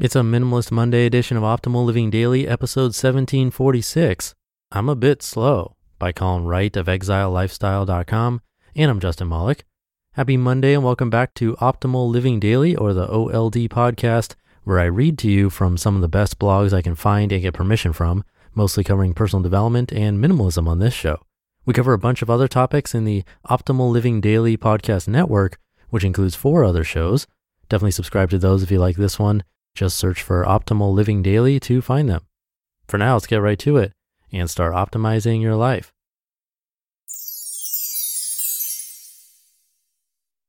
[0.00, 4.32] It's a Minimalist Monday edition of Optimal Living Daily, episode 1746.
[4.70, 8.40] I'm a bit slow by Colin Wright of ExileLifestyle.com,
[8.76, 9.64] and I'm Justin Malik.
[10.12, 14.84] Happy Monday and welcome back to Optimal Living Daily, or the OLD podcast, where I
[14.84, 17.92] read to you from some of the best blogs I can find and get permission
[17.92, 18.22] from,
[18.54, 21.22] mostly covering personal development and minimalism on this show.
[21.66, 25.58] We cover a bunch of other topics in the Optimal Living Daily podcast network,
[25.90, 27.26] which includes four other shows.
[27.68, 29.42] Definitely subscribe to those if you like this one.
[29.78, 32.26] Just search for Optimal Living Daily to find them.
[32.88, 33.92] For now, let's get right to it
[34.32, 35.92] and start optimizing your life.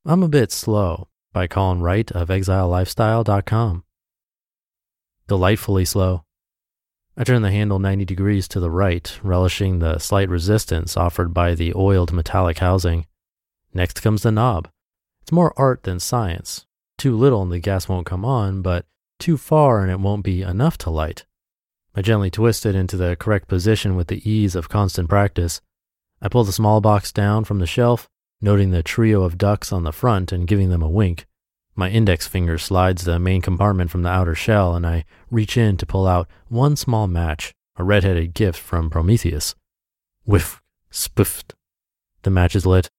[0.03, 3.83] I'm a bit slow by Colin Wright of ExileLifestyle.com.
[5.27, 6.23] Delightfully slow.
[7.15, 11.53] I turn the handle 90 degrees to the right, relishing the slight resistance offered by
[11.53, 13.05] the oiled metallic housing.
[13.75, 14.69] Next comes the knob.
[15.21, 16.65] It's more art than science.
[16.97, 18.87] Too little and the gas won't come on, but
[19.19, 21.25] too far and it won't be enough to light.
[21.95, 25.61] I gently twist it into the correct position with the ease of constant practice.
[26.21, 28.07] I pull the small box down from the shelf,
[28.41, 31.25] noting the trio of ducks on the front and giving them a wink.
[31.75, 35.77] My index finger slides the main compartment from the outer shell, and I reach in
[35.77, 39.55] to pull out one small match, a red-headed gift from Prometheus.
[40.25, 41.55] Whiff, spiffed.
[42.23, 42.89] The match is lit.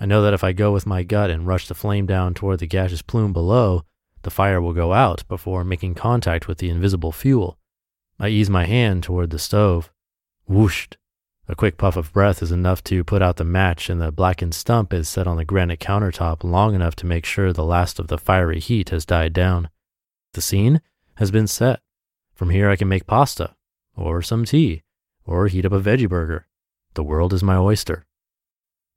[0.00, 2.60] I know that if I go with my gut and rush the flame down toward
[2.60, 3.84] the gaseous plume below,
[4.22, 7.58] the fire will go out before making contact with the invisible fuel.
[8.18, 9.90] I ease my hand toward the stove.
[10.48, 10.96] Whooshed.
[11.48, 14.54] A quick puff of breath is enough to put out the match, and the blackened
[14.54, 18.06] stump is set on the granite countertop long enough to make sure the last of
[18.06, 19.68] the fiery heat has died down.
[20.34, 20.80] The scene
[21.16, 21.80] has been set.
[22.34, 23.54] From here, I can make pasta,
[23.96, 24.82] or some tea,
[25.26, 26.46] or heat up a veggie burger.
[26.94, 28.06] The world is my oyster.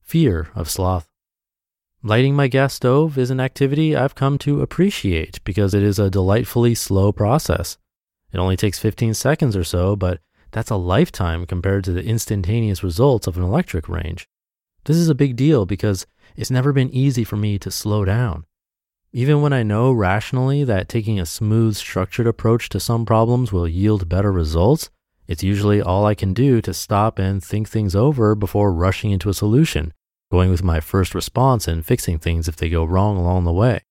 [0.02, 1.10] Fear of sloth.
[2.06, 6.12] Lighting my gas stove is an activity I've come to appreciate because it is a
[6.12, 7.80] delightfully slow process.
[8.32, 10.20] It only takes 15 seconds or so, but
[10.52, 14.28] that's a lifetime compared to the instantaneous results of an electric range.
[14.84, 16.06] This is a big deal because
[16.36, 18.46] it's never been easy for me to slow down.
[19.12, 23.68] Even when I know rationally that taking a smooth, structured approach to some problems will
[23.68, 24.92] yield better results,
[25.26, 29.30] it's usually all I can do to stop and think things over before rushing into
[29.30, 29.92] a solution
[30.32, 33.82] going with my first response and fixing things if they go wrong along the way.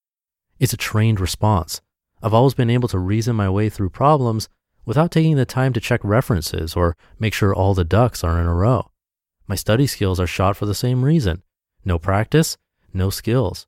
[0.59, 1.81] It's a trained response.
[2.21, 4.49] I've always been able to reason my way through problems
[4.85, 8.45] without taking the time to check references or make sure all the ducks are in
[8.45, 8.89] a row.
[9.47, 11.43] My study skills are shot for the same reason.
[11.83, 12.57] No practice,
[12.93, 13.67] no skills.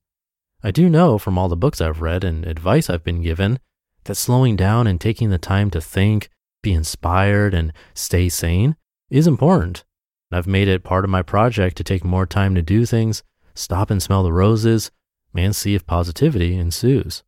[0.64, 3.60] I do know from all the books I've read and advice I've been given
[4.06, 6.30] that slowing down and taking the time to think,
[6.64, 8.76] be inspired, and stay sane
[9.10, 9.84] is important.
[10.32, 13.24] I've made it part of my project to take more time to do things,
[13.54, 14.92] stop and smell the roses,
[15.34, 17.24] and see if positivity ensues.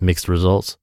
[0.00, 0.76] Mixed results.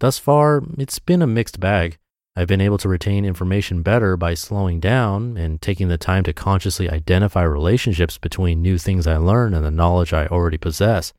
[0.00, 1.98] Thus far, it's been a mixed bag.
[2.34, 6.32] I've been able to retain information better by slowing down and taking the time to
[6.32, 11.12] consciously identify relationships between new things I learn and the knowledge I already possess.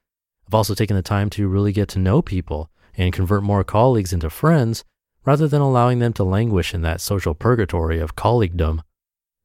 [0.48, 4.12] I've also taken the time to really get to know people and convert more colleagues
[4.12, 4.84] into friends
[5.24, 8.82] rather than allowing them to languish in that social purgatory of colleaguedom.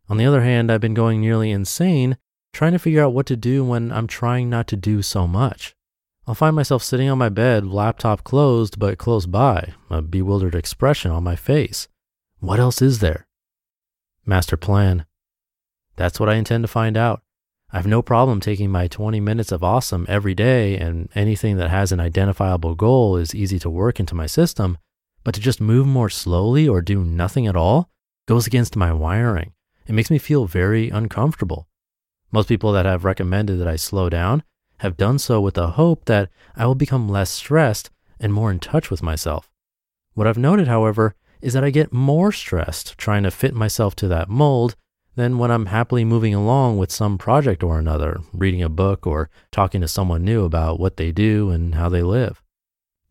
[0.09, 2.17] On the other hand, I've been going nearly insane
[2.53, 5.75] trying to figure out what to do when I'm trying not to do so much.
[6.27, 11.11] I'll find myself sitting on my bed, laptop closed but close by, a bewildered expression
[11.11, 11.89] on my face.
[12.41, 13.27] What else is there?
[14.27, 15.07] Master plan.
[15.97, 17.23] That's what I intend to find out.
[17.71, 21.71] I have no problem taking my 20 minutes of awesome every day, and anything that
[21.71, 24.79] has an identifiable goal is easy to work into my system.
[25.25, 27.91] But to just move more slowly or do nothing at all
[28.27, 29.53] goes against my wiring.
[29.89, 31.67] It makes me feel very uncomfortable.
[32.31, 34.43] Most people that have recommended that I slow down
[34.81, 37.91] have done so with the hope that I will become less stressed
[38.21, 39.51] and more in touch with myself.
[40.13, 44.09] What I've noted, however, is that I get more stressed trying to fit myself to
[44.09, 44.77] that mold
[45.17, 49.31] than when I'm happily moving along with some project or another, reading a book or
[49.51, 52.43] talking to someone new about what they do and how they live.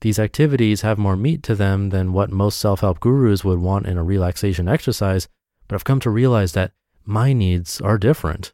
[0.01, 3.87] These activities have more meat to them than what most self help gurus would want
[3.87, 5.27] in a relaxation exercise,
[5.67, 6.71] but I've come to realize that
[7.05, 8.53] my needs are different.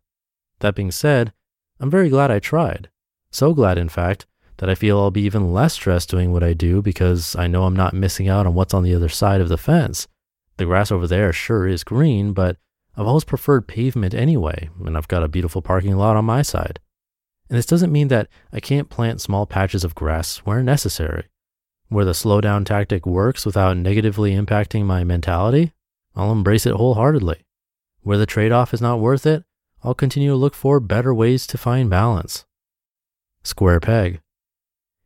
[0.60, 1.33] That being said,
[1.80, 2.89] I'm very glad I tried.
[3.31, 4.25] So glad, in fact,
[4.57, 7.63] that I feel I'll be even less stressed doing what I do because I know
[7.63, 10.07] I'm not missing out on what's on the other side of the fence.
[10.57, 12.57] The grass over there sure is green, but
[12.95, 16.80] I've always preferred pavement anyway, and I've got a beautiful parking lot on my side.
[17.50, 21.25] And this doesn't mean that I can't plant small patches of grass where necessary.
[21.89, 25.74] Where the slowdown tactic works without negatively impacting my mentality,
[26.15, 27.45] I'll embrace it wholeheartedly.
[28.01, 29.44] Where the trade off is not worth it,
[29.83, 32.45] I'll continue to look for better ways to find balance.
[33.44, 34.21] Square peg.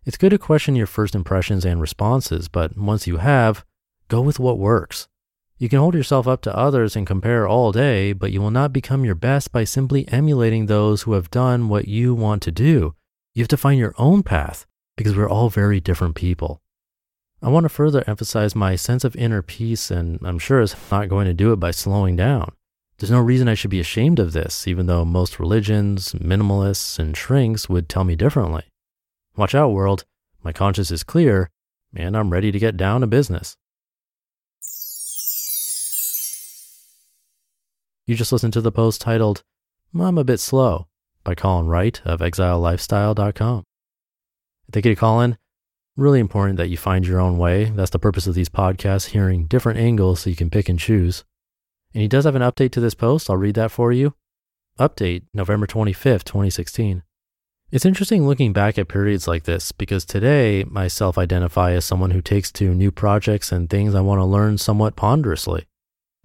[0.05, 3.65] It's good to question your first impressions and responses, but once you have,
[4.07, 5.07] go with what works.
[5.57, 8.71] You can hold yourself up to others and compare all day, but you will not
[8.71, 12.93] become your best by simply emulating those who have done what you want to do.
[13.33, 14.65] You have to find your own path
[14.95, 16.61] because we're all very different people.
[17.41, 21.07] I want to further emphasize my sense of inner peace, and I'm sure it's not
[21.07, 22.53] going to do it by slowing down.
[22.97, 27.15] There's no reason I should be ashamed of this, even though most religions, minimalists, and
[27.15, 28.63] shrinks would tell me differently.
[29.35, 30.03] Watch out, world.
[30.43, 31.51] My conscience is clear,
[31.95, 33.55] and I'm ready to get down to business.
[38.07, 39.43] You just listened to the post titled,
[39.93, 40.87] I'm a bit slow
[41.23, 43.63] by Colin Wright of exilelifestyle.com.
[44.71, 45.37] Thank you Colin
[45.97, 47.65] Really important that you find your own way.
[47.65, 51.23] That's the purpose of these podcasts, hearing different angles so you can pick and choose.
[51.91, 53.31] And he does have an update to this post.
[53.31, 54.13] I'll read that for you.
[54.79, 57.01] Update November 25th, 2016.
[57.71, 62.11] It's interesting looking back at periods like this because today I self identify as someone
[62.11, 65.65] who takes to new projects and things I want to learn somewhat ponderously.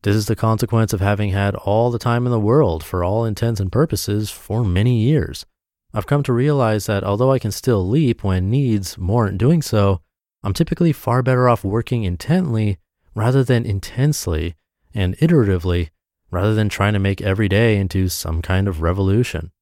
[0.02, 3.24] This is the consequence of having had all the time in the world for all
[3.24, 5.46] intents and purposes for many years.
[5.94, 10.00] I've come to realize that although I can still leap when needs warrant doing so,
[10.42, 12.78] I'm typically far better off working intently
[13.14, 14.54] rather than intensely
[14.94, 15.90] and iteratively
[16.30, 19.52] rather than trying to make every day into some kind of revolution.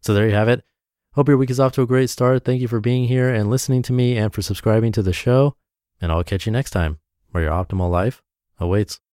[0.00, 0.64] So there you have it.
[1.14, 2.44] Hope your week is off to a great start.
[2.44, 5.56] Thank you for being here and listening to me and for subscribing to the show.
[6.00, 6.98] And I'll catch you next time
[7.30, 8.22] where your optimal life
[8.58, 9.00] awaits.